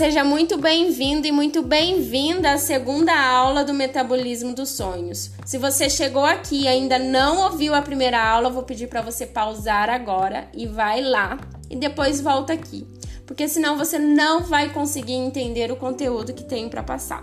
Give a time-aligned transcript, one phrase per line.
[0.00, 5.30] seja muito bem-vindo e muito bem-vinda à segunda aula do metabolismo dos sonhos.
[5.44, 9.26] Se você chegou aqui e ainda não ouviu a primeira aula, vou pedir para você
[9.26, 11.38] pausar agora e vai lá
[11.68, 12.86] e depois volta aqui,
[13.26, 17.22] porque senão você não vai conseguir entender o conteúdo que tenho para passar.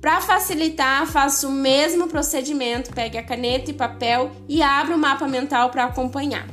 [0.00, 5.26] Para facilitar, faça o mesmo procedimento, pegue a caneta e papel e abra o mapa
[5.26, 6.46] mental para acompanhar.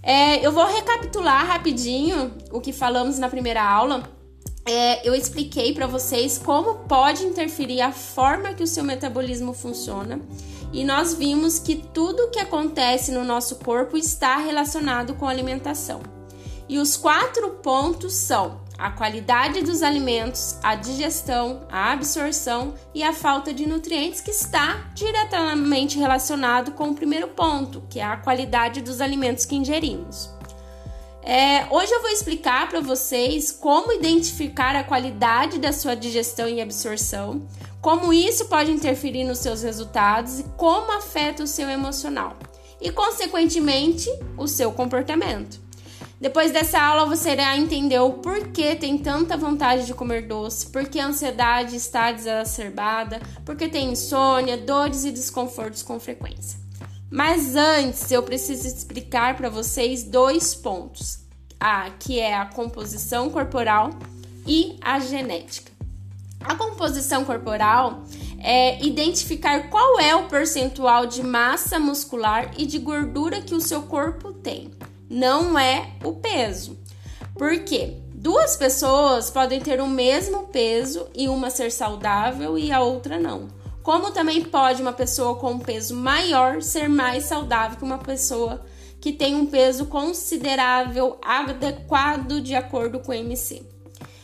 [0.00, 4.21] É, eu vou recapitular rapidinho o que falamos na primeira aula.
[4.64, 10.20] É, eu expliquei para vocês como pode interferir a forma que o seu metabolismo funciona
[10.72, 16.00] e nós vimos que tudo que acontece no nosso corpo está relacionado com a alimentação.
[16.68, 23.12] E os quatro pontos são a qualidade dos alimentos, a digestão, a absorção e a
[23.12, 28.80] falta de nutrientes, que está diretamente relacionado com o primeiro ponto, que é a qualidade
[28.80, 30.30] dos alimentos que ingerimos.
[31.24, 36.60] É, hoje eu vou explicar para vocês como identificar a qualidade da sua digestão e
[36.60, 37.46] absorção,
[37.80, 42.36] como isso pode interferir nos seus resultados e como afeta o seu emocional
[42.80, 45.60] e, consequentemente, o seu comportamento.
[46.20, 50.98] Depois dessa aula você irá entender o porquê tem tanta vontade de comer doce, porque
[50.98, 56.61] a ansiedade está exacerbada, porque tem insônia, dores e desconfortos com frequência.
[57.12, 61.18] Mas antes eu preciso explicar para vocês dois pontos:
[61.60, 63.90] a que é a composição corporal
[64.46, 65.70] e a genética.
[66.40, 68.02] A composição corporal
[68.42, 73.82] é identificar qual é o percentual de massa muscular e de gordura que o seu
[73.82, 74.72] corpo tem
[75.10, 76.78] não é o peso.
[77.34, 77.98] Por quê?
[78.14, 83.48] Duas pessoas podem ter o mesmo peso e uma ser saudável e a outra não.
[83.82, 88.64] Como também pode uma pessoa com um peso maior ser mais saudável que uma pessoa
[89.00, 93.62] que tem um peso considerável adequado de acordo com o MC.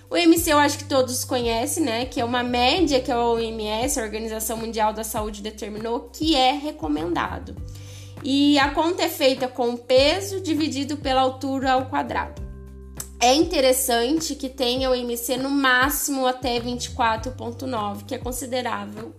[0.08, 2.06] O MC eu acho que todos conhecem, né?
[2.06, 6.52] Que é uma média que a OMS, a Organização Mundial da Saúde, determinou que é
[6.52, 7.56] recomendado
[8.22, 12.42] e a conta é feita com o peso dividido pela altura ao quadrado.
[13.20, 19.12] É interessante que tenha o MC no máximo até 24,9, que é considerável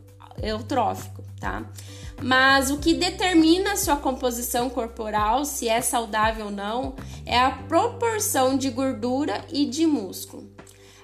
[0.44, 1.66] eutrófico, tá?
[2.22, 6.96] Mas o que determina a sua composição corporal, se é saudável ou não,
[7.26, 10.50] é a proporção de gordura e de músculo.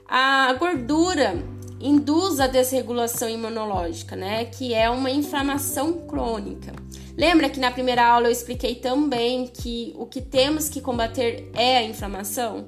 [0.07, 1.43] A gordura
[1.79, 4.45] induz a desregulação imunológica, né?
[4.45, 6.73] Que é uma inflamação crônica.
[7.17, 11.77] Lembra que na primeira aula eu expliquei também que o que temos que combater é
[11.77, 12.67] a inflamação?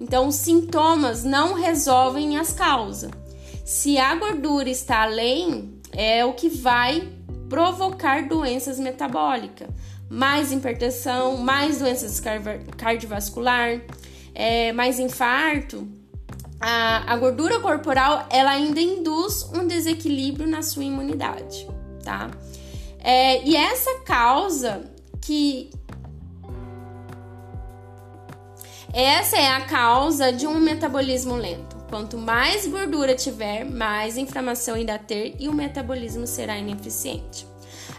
[0.00, 3.10] Então, os sintomas não resolvem as causas.
[3.64, 7.08] Se a gordura está além, é o que vai
[7.48, 9.68] provocar doenças metabólicas,
[10.08, 12.20] mais hipertensão, mais doenças
[12.76, 13.80] cardiovascular,
[14.34, 15.86] é, mais infarto.
[16.60, 21.66] A, a gordura corporal ela ainda induz um desequilíbrio na sua imunidade,
[22.04, 22.30] tá?
[22.98, 24.84] É, e essa causa
[25.20, 25.70] que.
[28.92, 31.79] Essa é a causa de um metabolismo lento.
[31.90, 37.46] Quanto mais gordura tiver, mais inflamação irá ter e o metabolismo será ineficiente.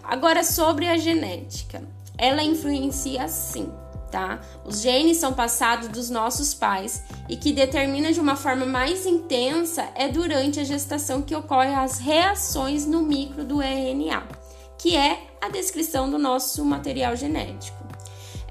[0.02, 1.84] Agora, sobre a genética,
[2.18, 3.69] ela influencia sim,
[4.09, 4.40] tá?
[4.66, 9.90] Os genes são passados dos nossos pais e que determina de uma forma mais intensa
[9.94, 14.41] é durante a gestação que ocorrem as reações no micro do RNA
[14.81, 17.81] que é a descrição do nosso material genético.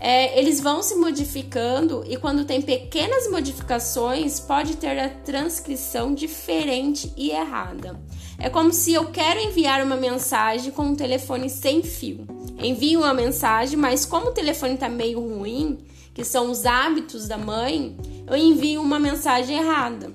[0.02, 7.12] É, eles vão se modificando e quando tem pequenas modificações pode ter a transcrição diferente
[7.18, 8.00] e errada.
[8.38, 12.26] É como se eu quero enviar uma mensagem com um telefone sem fio.
[12.58, 15.76] Envio uma mensagem, mas como o telefone está meio ruim,
[16.14, 17.94] que são os hábitos da mãe,
[18.26, 20.14] eu envio uma mensagem errada.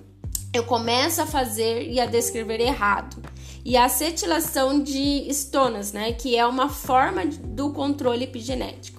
[0.52, 3.22] Eu começo a fazer e a descrever errado
[3.66, 8.95] e a acetilação de estonas, né, que é uma forma do controle epigenético.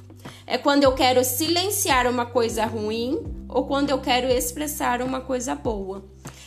[0.46, 5.56] É quando eu quero silenciar uma coisa ruim ou quando eu quero expressar uma coisa
[5.56, 6.04] boa.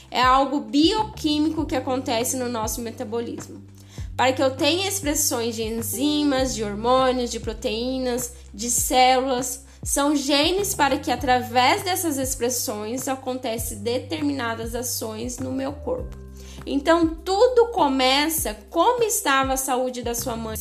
[0.10, 3.62] É algo bioquímico que acontece no nosso metabolismo.
[4.16, 10.74] Para que eu tenha expressões de enzimas, de hormônios, de proteínas, de células, são genes
[10.74, 16.18] para que através dessas expressões acontecem determinadas ações no meu corpo.
[16.66, 20.56] Então tudo começa como estava a saúde da sua mãe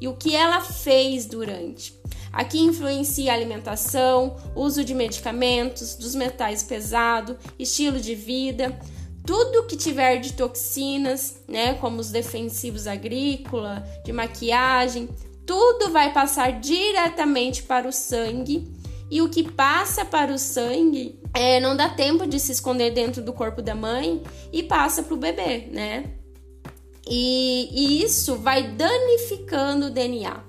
[0.00, 1.94] e o que ela fez durante.
[2.36, 8.78] Aqui influencia a alimentação, uso de medicamentos, dos metais pesados, estilo de vida,
[9.24, 15.08] tudo que tiver de toxinas, né, como os defensivos agrícola, de maquiagem,
[15.46, 18.70] tudo vai passar diretamente para o sangue.
[19.10, 23.22] E o que passa para o sangue é, não dá tempo de se esconder dentro
[23.22, 24.22] do corpo da mãe
[24.52, 26.12] e passa para o bebê, né?
[27.08, 30.45] E, e isso vai danificando o DNA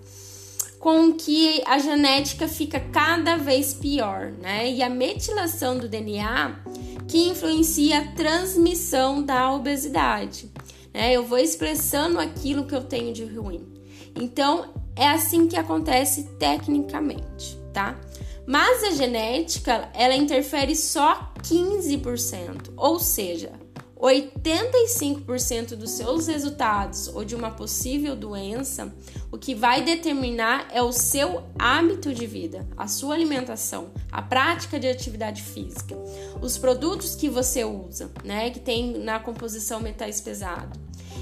[0.88, 4.72] com que a genética fica cada vez pior, né?
[4.72, 6.64] E a metilação do DNA
[7.10, 10.50] que influencia a transmissão da obesidade.
[10.94, 11.12] Né?
[11.12, 13.68] Eu vou expressando aquilo que eu tenho de ruim.
[14.16, 18.00] Então, é assim que acontece tecnicamente, tá?
[18.46, 23.52] Mas a genética, ela interfere só 15%, ou seja,
[24.00, 28.94] 85% dos seus resultados ou de uma possível doença,
[29.32, 34.80] o que vai determinar é o seu hábito de vida, a sua alimentação, a prática
[34.80, 35.96] de atividade física,
[36.42, 40.80] os produtos que você usa, né, que tem na composição metais pesados.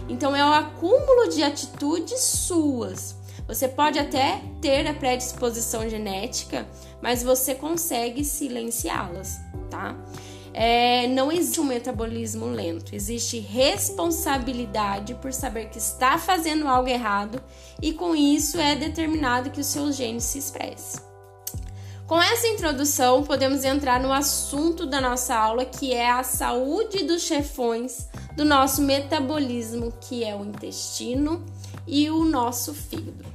[0.10, 3.16] Então é o acúmulo de atitudes suas.
[3.48, 6.68] Você pode até ter a predisposição genética,
[7.02, 9.40] mas você consegue silenciá-las,
[9.70, 9.96] tá?
[10.58, 17.44] É, não existe um metabolismo lento, existe responsabilidade por saber que está fazendo algo errado
[17.82, 21.02] e com isso é determinado que os seus genes se expressem.
[22.08, 27.24] Com essa introdução, podemos entrar no assunto da nossa aula, que é a saúde dos
[27.24, 31.44] chefões do nosso metabolismo, que é o intestino
[31.86, 33.35] e o nosso fígado.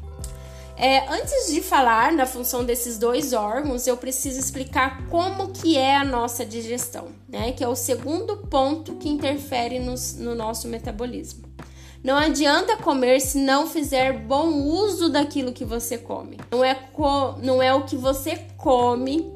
[0.83, 5.95] É, antes de falar na função desses dois órgãos, eu preciso explicar como que é
[5.95, 7.53] a nossa digestão, né?
[7.53, 11.45] Que é o segundo ponto que interfere no, no nosso metabolismo.
[12.03, 16.39] Não adianta comer se não fizer bom uso daquilo que você come.
[16.51, 19.31] Não é, co não é o que você come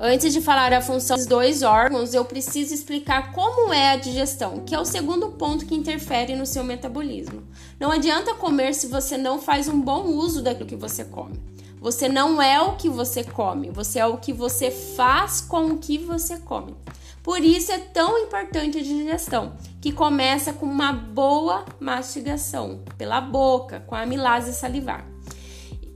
[0.00, 4.60] Antes de falar a função dos dois órgãos, eu preciso explicar como é a digestão,
[4.60, 7.42] que é o segundo ponto que interfere no seu metabolismo.
[7.80, 11.42] Não adianta comer se você não faz um bom uso daquilo que você come.
[11.80, 15.78] Você não é o que você come, você é o que você faz com o
[15.78, 16.76] que você come.
[17.20, 23.80] Por isso é tão importante a digestão, que começa com uma boa mastigação pela boca,
[23.80, 25.07] com a amilase salivar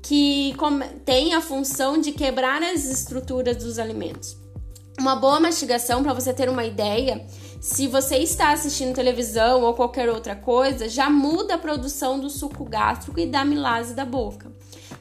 [0.02, 0.54] que
[1.04, 4.36] tem a função de quebrar as estruturas dos alimentos.
[4.98, 7.24] Uma boa mastigação, para você ter uma ideia,
[7.60, 12.64] se você está assistindo televisão ou qualquer outra coisa, já muda a produção do suco
[12.64, 14.52] gástrico e da amilase da boca,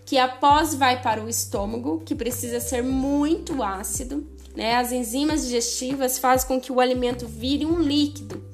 [0.06, 4.26] que após vai para o estômago, que precisa ser muito ácido.
[4.56, 4.76] Né?
[4.76, 8.46] As enzimas digestivas fazem com que o alimento vire um líquido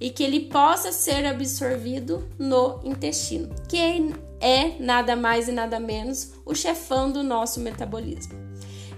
[0.00, 3.76] e que ele possa ser absorvido no intestino, que
[4.42, 8.34] é nada mais e nada menos o chefão do nosso metabolismo.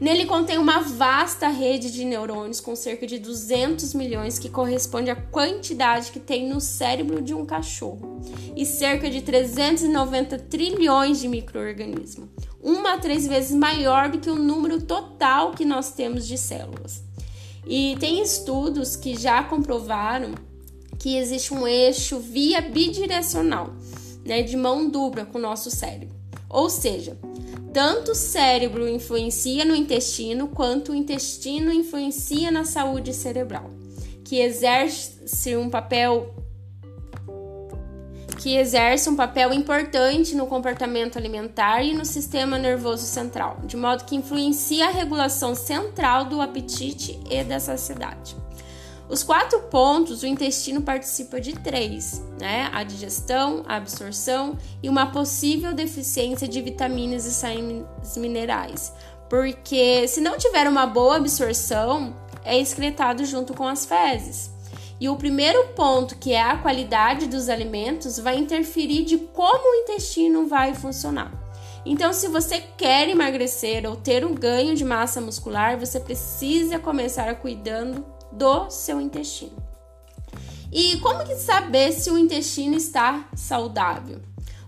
[0.01, 5.15] Nele contém uma vasta rede de neurônios com cerca de 200 milhões, que corresponde à
[5.15, 8.21] quantidade que tem no cérebro de um cachorro,
[8.57, 12.29] e cerca de 390 trilhões de microorganismos,
[12.61, 17.03] uma a três vezes maior do que o número total que nós temos de células.
[17.67, 20.35] E tem estudos que já comprovaram
[20.99, 23.75] que existe um eixo via bidirecional
[24.25, 26.15] né, de mão dupla com o nosso cérebro.
[26.49, 27.17] Ou seja,
[27.73, 33.71] tanto o cérebro influencia no intestino quanto o intestino influencia na saúde cerebral,
[34.25, 36.35] que exerce um papel
[38.39, 44.05] que exerce um papel importante no comportamento alimentar e no sistema nervoso central, de modo
[44.05, 48.37] que influencia a regulação central do apetite e da saciedade.
[49.09, 52.71] Os quatro pontos, o intestino participa de três, né?
[52.73, 58.93] A digestão, a absorção e uma possível deficiência de vitaminas e sais minerais.
[59.29, 64.51] Porque se não tiver uma boa absorção, é excretado junto com as fezes.
[64.99, 69.83] E o primeiro ponto, que é a qualidade dos alimentos, vai interferir de como o
[69.83, 71.33] intestino vai funcionar.
[71.85, 77.35] Então, se você quer emagrecer ou ter um ganho de massa muscular, você precisa começar
[77.35, 79.63] cuidando do seu intestino.
[80.73, 84.21] E como que saber se o intestino está saudável?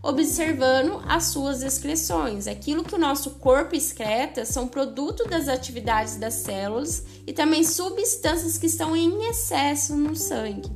[0.03, 2.47] Observando as suas excreções.
[2.47, 8.57] Aquilo que o nosso corpo excreta são produto das atividades das células e também substâncias
[8.57, 10.71] que estão em excesso no sangue.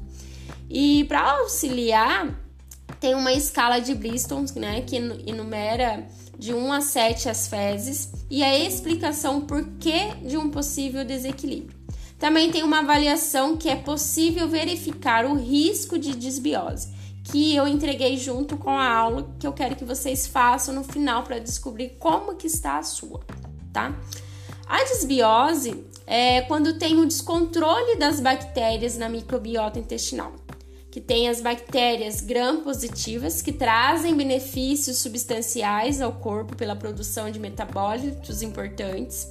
[0.69, 2.37] E para auxiliar,
[2.99, 8.43] tem uma escala de Bristol, né, que enumera de 1 a 7 as fezes e
[8.43, 11.79] a explicação por que de um possível desequilíbrio.
[12.21, 16.93] Também tem uma avaliação que é possível verificar o risco de desbiose,
[17.25, 21.23] que eu entreguei junto com a aula que eu quero que vocês façam no final
[21.23, 23.21] para descobrir como que está a sua,
[23.73, 23.99] tá?
[24.67, 30.35] A desbiose é quando tem o descontrole das bactérias na microbiota intestinal,
[30.91, 38.43] que tem as bactérias gram-positivas, que trazem benefícios substanciais ao corpo pela produção de metabólitos
[38.43, 39.27] importantes,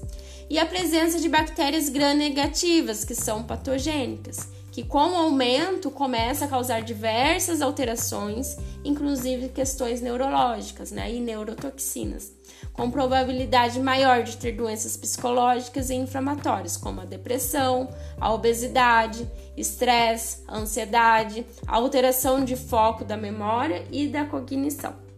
[0.49, 6.47] e a presença de bactérias gram-negativas, que são patogênicas, que com o aumento começa a
[6.47, 12.39] causar diversas alterações, inclusive questões neurológicas né, e neurotoxinas
[12.73, 17.89] com probabilidade maior de ter doenças psicológicas e inflamatórias, como a depressão,
[18.19, 25.08] a obesidade, estresse, ansiedade, alteração de foco da memória e da cognição.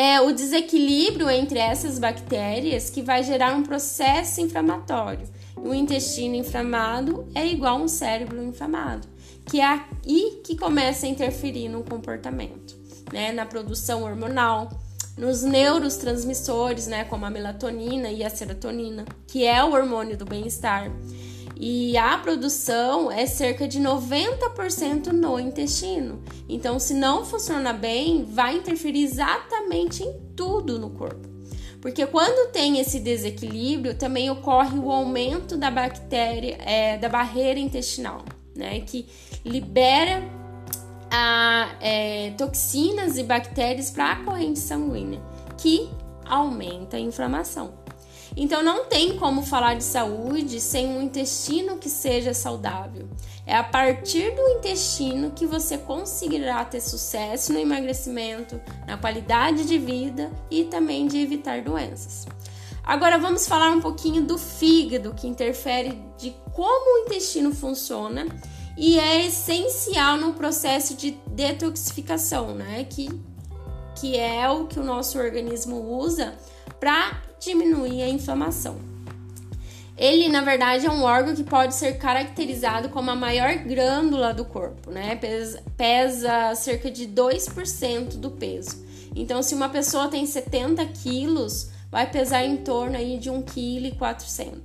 [0.00, 5.28] É o desequilíbrio entre essas bactérias que vai gerar um processo inflamatório.
[5.56, 9.08] O intestino inflamado é igual a um cérebro inflamado,
[9.44, 12.78] que é aí que começa a interferir no comportamento,
[13.12, 14.70] né, na produção hormonal,
[15.16, 20.92] nos neurotransmissores, né, como a melatonina e a serotonina, que é o hormônio do bem-estar.
[21.60, 26.22] E a produção é cerca de 90% no intestino.
[26.48, 31.28] Então, se não funciona bem, vai interferir exatamente em tudo no corpo.
[31.80, 38.24] Porque quando tem esse desequilíbrio, também ocorre o aumento da bactéria, é, da barreira intestinal,
[38.54, 38.80] né?
[38.80, 39.06] Que
[39.44, 40.22] libera
[41.10, 45.20] a, é, toxinas e bactérias para a corrente sanguínea,
[45.56, 45.88] que
[46.24, 47.77] aumenta a inflamação.
[48.40, 53.08] Então não tem como falar de saúde sem um intestino que seja saudável.
[53.44, 59.76] É a partir do intestino que você conseguirá ter sucesso no emagrecimento, na qualidade de
[59.76, 62.26] vida e também de evitar doenças.
[62.84, 68.24] Agora vamos falar um pouquinho do fígado, que interfere de como o intestino funciona
[68.76, 72.86] e é essencial no processo de detoxificação, né?
[72.88, 73.08] Que,
[73.96, 76.34] que é o que o nosso organismo usa
[76.78, 78.76] para diminuir a inflamação.
[79.96, 84.44] Ele, na verdade, é um órgão que pode ser caracterizado como a maior glândula do
[84.44, 85.16] corpo, né?
[85.16, 88.86] Pesa, pesa cerca de 2% do peso.
[89.16, 94.62] Então, se uma pessoa tem 70 quilos, vai pesar em torno aí de 1,4 kg,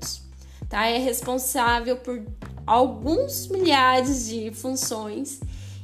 [0.70, 0.86] tá?
[0.86, 2.22] É responsável por
[2.68, 5.40] alguns milhares de funções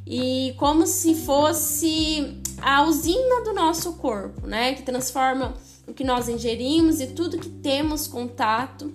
[0.05, 4.75] e como se fosse a usina do nosso corpo, né?
[4.75, 5.55] Que transforma
[5.89, 8.93] o que nós ingerimos e tudo que temos contato,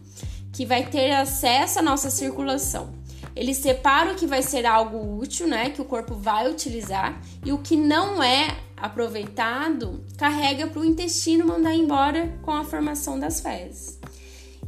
[0.52, 2.94] que vai ter acesso à nossa circulação.
[3.34, 5.70] Ele separa o que vai ser algo útil, né?
[5.70, 11.46] Que o corpo vai utilizar e o que não é aproveitado carrega para o intestino
[11.46, 13.98] mandar embora com a formação das fezes.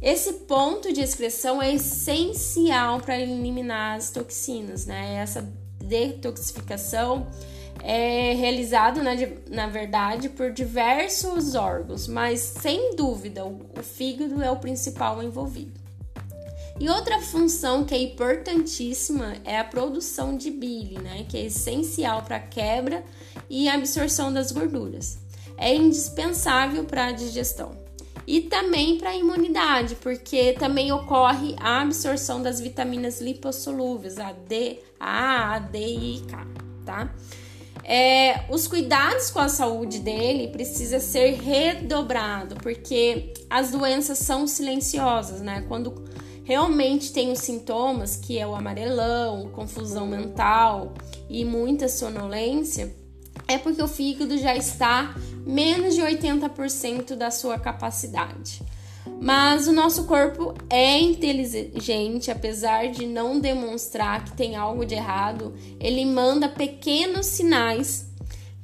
[0.01, 5.15] Esse ponto de excreção é essencial para eliminar as toxinas, né?
[5.15, 5.47] Essa
[5.79, 7.27] detoxificação
[7.83, 9.11] é realizado, na,
[9.49, 15.79] na verdade, por diversos órgãos, mas sem dúvida o, o fígado é o principal envolvido.
[16.79, 21.25] E outra função que é importantíssima é a produção de bile, né?
[21.27, 23.03] Que é essencial para a quebra
[23.49, 25.17] e absorção das gorduras.
[25.57, 27.87] É indispensável para a digestão
[28.27, 34.79] e também para a imunidade, porque também ocorre a absorção das vitaminas lipossolúveis, a D,
[34.99, 36.47] A, A, D e K,
[36.85, 37.15] tá?
[37.89, 45.39] É, os cuidados com a saúde dele precisa ser redobrado, porque as doenças são silenciosas,
[45.39, 45.63] né?
[45.69, 46.03] Quando
[46.43, 50.93] realmente tem os sintomas, que é o amarelão, confusão mental
[51.29, 52.93] e muita sonolência,
[53.47, 55.15] é porque o fígado já está
[55.45, 58.61] menos de 80% da sua capacidade.
[59.21, 65.53] Mas o nosso corpo é inteligente, apesar de não demonstrar que tem algo de errado,
[65.79, 68.07] ele manda pequenos sinais,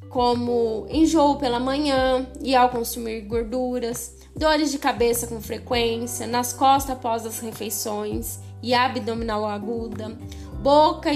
[0.10, 6.96] como enjoo pela manhã e ao consumir gorduras, dores de cabeça com frequência, nas costas
[6.96, 10.18] após as refeições e abdominal aguda,
[10.62, 11.10] boca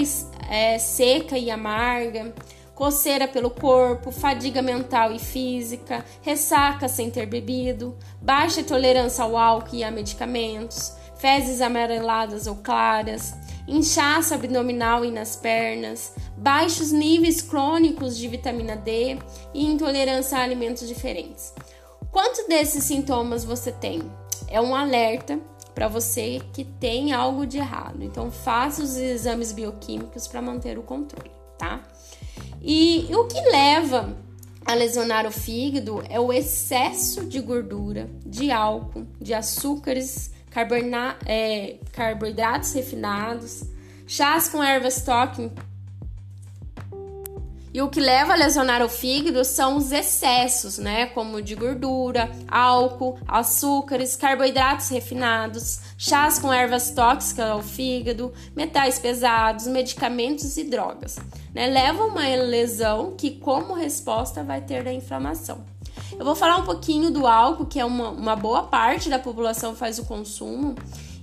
[0.50, 2.34] é, seca e amarga,
[2.78, 9.74] coceira pelo corpo, fadiga mental e física, ressaca sem ter bebido, baixa tolerância ao álcool
[9.74, 13.34] e a medicamentos, fezes amareladas ou claras,
[13.66, 19.18] inchaço abdominal e nas pernas, baixos níveis crônicos de vitamina D
[19.52, 21.52] e intolerância a alimentos diferentes.
[22.12, 24.08] Quantos desses sintomas você tem?
[24.46, 25.40] É um alerta
[25.74, 28.04] para você que tem algo de errado.
[28.04, 31.82] Então faça os exames bioquímicos para manter o controle, tá?
[32.62, 34.16] E, o que leva
[34.64, 40.30] a lesionar o fígado é o excesso de gordura, de álcool, de açúcares,
[41.24, 43.62] é, carboidratos refinados,
[44.06, 45.50] chás com ervas toque
[47.78, 51.06] E o que leva a lesionar o fígado são os excessos, né?
[51.06, 59.68] Como de gordura, álcool, açúcares, carboidratos refinados, chás com ervas tóxicas ao fígado, metais pesados,
[59.68, 61.20] medicamentos e drogas.
[61.54, 61.68] Né?
[61.68, 65.64] Leva uma lesão que, como resposta, vai ter da inflamação.
[66.18, 69.76] Eu vou falar um pouquinho do álcool, que é uma, uma boa parte da população
[69.76, 70.74] faz o consumo.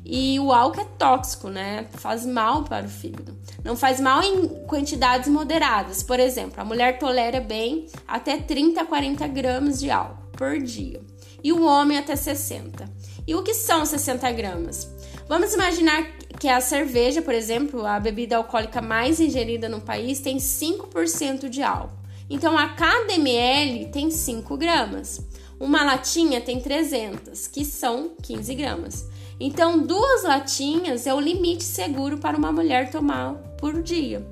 [0.08, 1.88] E o álcool é tóxico, né?
[1.94, 3.36] Faz mal para o fígado.
[3.64, 6.04] Não faz mal em quantidades moderadas.
[6.04, 11.02] Por exemplo, a mulher tolera bem até 30 a 40 gramas de álcool por dia.
[11.44, 12.88] E o homem até 60.
[13.26, 14.88] E o que são 60 gramas?
[15.28, 16.04] Vamos imaginar
[16.40, 21.64] que a cerveja, por exemplo, a bebida alcoólica mais ingerida no país, tem 5% de
[21.64, 21.98] álcool.
[22.30, 25.20] Então, a cada ml tem 5 gramas.
[25.60, 29.15] Uma latinha tem 300, que são 15 gramas.
[29.40, 34.26] Então, duas latinhas é o limite seguro para uma mulher tomar por dia.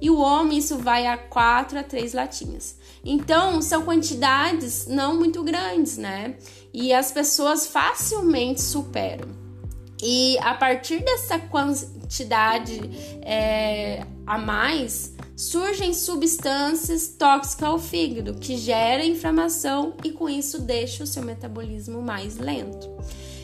[0.00, 2.76] E o homem, isso vai a quatro a três latinhas.
[3.04, 6.36] Então, são quantidades não muito grandes, né?
[6.72, 9.28] E as pessoas facilmente superam.
[10.02, 12.80] E a partir dessa quantidade
[13.22, 21.04] é, a mais, surgem substâncias tóxicas ao fígado que geram inflamação e com isso deixa
[21.04, 22.88] o seu metabolismo mais lento.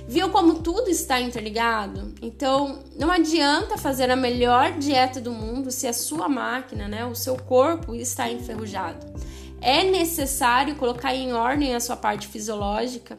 [0.08, 2.14] Viu como tudo está interligado?
[2.22, 7.14] Então, não adianta fazer a melhor dieta do mundo se a sua máquina, né, o
[7.14, 9.04] seu corpo está enferrujado.
[9.60, 13.18] É necessário colocar em ordem a sua parte fisiológica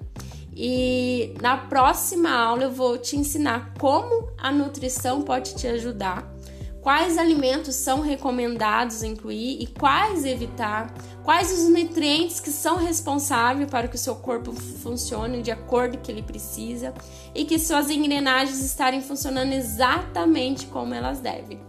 [0.56, 6.37] e na próxima aula eu vou te ensinar como a nutrição pode te ajudar
[6.82, 10.94] quais alimentos são recomendados incluir e quais evitar,
[11.24, 16.04] quais os nutrientes que são responsáveis para que o seu corpo funcione de acordo com
[16.04, 16.94] que ele precisa
[17.36, 21.60] e que suas engrenagens estarem funcionando exatamente como elas devem.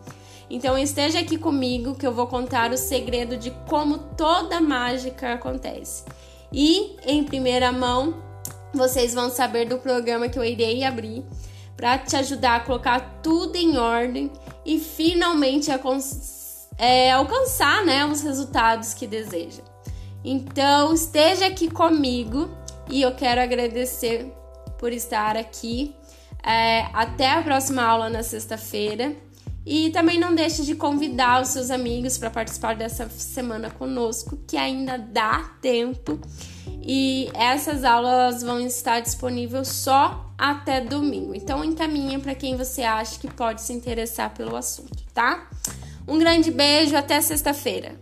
[0.51, 6.05] Então esteja aqui comigo que eu vou contar o segredo de como toda mágica acontece.
[6.51, 8.23] E em primeira mão,
[8.73, 11.25] vocês vão saber do programa que eu irei abrir
[11.77, 14.31] para te ajudar a colocar tudo em ordem
[14.69, 15.71] e finalmente
[16.77, 19.63] é, alcançar né, os resultados que deseja.
[20.23, 22.51] Então, esteja aqui comigo
[22.91, 24.31] e eu quero agradecer
[24.79, 25.95] por estar aqui.
[26.45, 29.17] É, até a próxima aula na sexta-feira.
[29.65, 34.57] E também não deixe de convidar os seus amigos para participar dessa semana conosco, que
[34.57, 36.21] ainda dá tempo.
[36.91, 41.35] E essas aulas vão estar disponíveis só até domingo.
[41.35, 45.47] Então encaminha para quem você acha que pode se interessar pelo assunto, tá?
[46.07, 47.95] Um grande beijo, até sexta-feira.